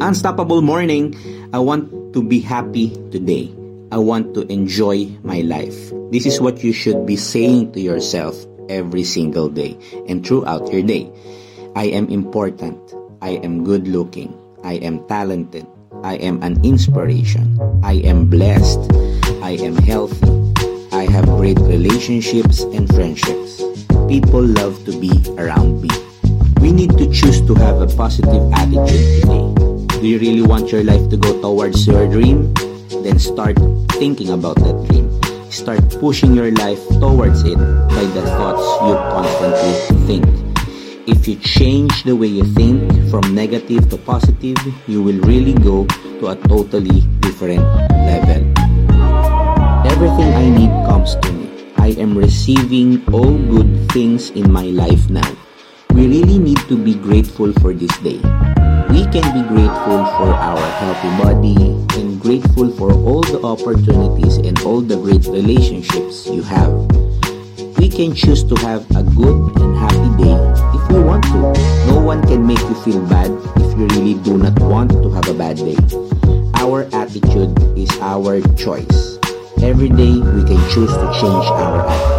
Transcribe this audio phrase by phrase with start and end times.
[0.00, 1.12] Unstoppable Morning,
[1.52, 3.52] I want to be happy today.
[3.92, 5.76] I want to enjoy my life.
[6.10, 8.34] This is what you should be saying to yourself
[8.70, 9.76] every single day
[10.08, 11.12] and throughout your day.
[11.76, 12.80] I am important.
[13.20, 14.32] I am good looking.
[14.64, 15.66] I am talented.
[16.02, 17.60] I am an inspiration.
[17.84, 18.80] I am blessed.
[19.44, 20.32] I am healthy.
[20.96, 23.60] I have great relationships and friendships.
[24.08, 25.92] People love to be around me.
[26.64, 29.59] We need to choose to have a positive attitude today.
[30.00, 32.54] Do you really want your life to go towards your dream?
[33.04, 33.60] Then start
[34.00, 35.12] thinking about that dream.
[35.52, 39.76] Start pushing your life towards it by the thoughts you constantly
[40.08, 40.24] think.
[41.04, 44.56] If you change the way you think from negative to positive,
[44.88, 47.60] you will really go to a totally different
[47.92, 48.40] level.
[49.84, 51.44] Everything I need comes to me.
[51.76, 55.28] I am receiving all good things in my life now.
[55.92, 58.24] We really need to be grateful for this day.
[58.90, 61.54] We can be grateful for our healthy body
[61.94, 66.74] and grateful for all the opportunities and all the great relationships you have.
[67.78, 70.34] We can choose to have a good and happy day
[70.74, 71.38] if we want to.
[71.86, 73.30] No one can make you feel bad
[73.62, 75.78] if you really do not want to have a bad day.
[76.58, 79.18] Our attitude is our choice.
[79.62, 82.10] Every day we can choose to change our attitude.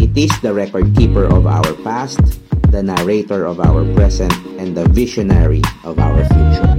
[0.00, 2.40] It is the record keeper of our past,
[2.74, 6.74] the narrator of our present, and the visionary of our future.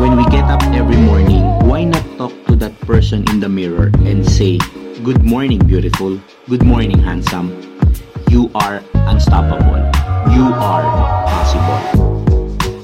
[0.00, 3.92] When we get up every morning, why not talk to that person in the mirror
[4.08, 4.56] and say,
[5.04, 6.18] Good morning, beautiful.
[6.48, 7.52] Good morning, handsome.
[8.32, 8.80] You are
[9.12, 9.76] unstoppable.
[10.32, 10.88] You are
[11.28, 12.16] possible.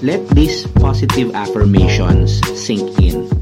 [0.04, 3.32] Let these positive affirmations sink in.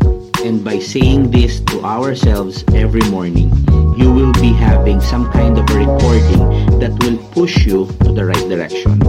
[0.46, 3.50] And by saying this to ourselves every morning,
[3.98, 6.37] you will be having some kind of recording
[7.48, 9.00] push you to the right direction.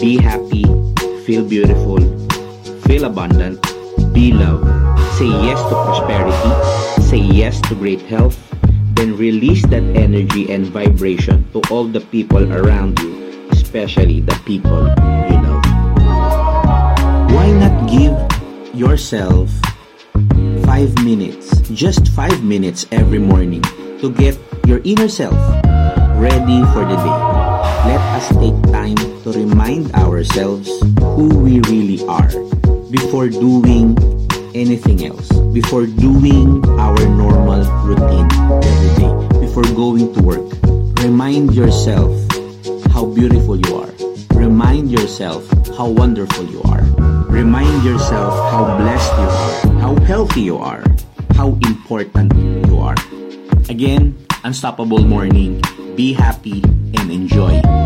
[0.00, 0.64] Be happy,
[1.28, 2.00] feel beautiful,
[2.88, 3.60] feel abundant,
[4.14, 4.64] be loved.
[5.20, 8.40] Say yes to prosperity, say yes to great health,
[8.96, 13.12] then release that energy and vibration to all the people around you,
[13.52, 14.88] especially the people
[15.28, 15.64] you love.
[17.28, 18.16] Why not give
[18.72, 19.52] yourself
[20.64, 23.60] five minutes, just five minutes every morning
[24.00, 24.32] to get
[24.64, 25.36] your inner self
[26.16, 27.33] ready for the day?
[27.84, 32.32] Let us take time to remind ourselves who we really are
[32.88, 33.92] before doing
[34.56, 38.24] anything else, before doing our normal routine
[38.64, 40.48] every day, before going to work.
[41.04, 42.08] Remind yourself
[42.88, 43.92] how beautiful you are.
[44.32, 45.44] Remind yourself
[45.76, 46.80] how wonderful you are.
[47.28, 50.80] Remind yourself how blessed you are, how healthy you are,
[51.36, 52.96] how important you are.
[53.68, 55.60] Again, Unstoppable Morning.
[55.96, 56.64] Be happy
[57.14, 57.83] enjoy